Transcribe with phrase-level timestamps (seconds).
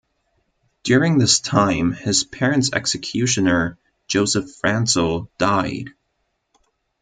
[0.81, 3.77] During this time, his parents' executioner,
[4.07, 5.91] Joseph Francel, died.